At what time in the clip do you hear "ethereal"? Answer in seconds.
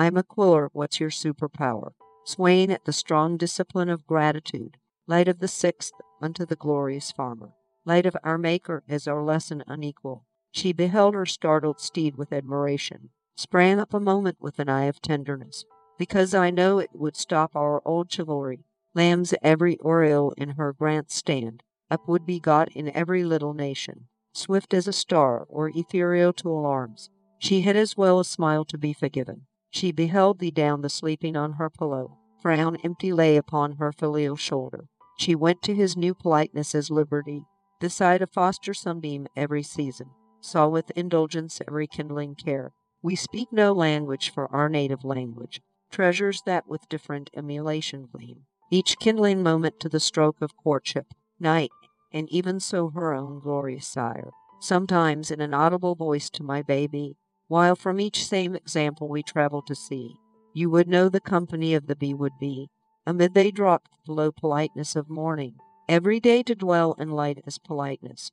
25.68-26.32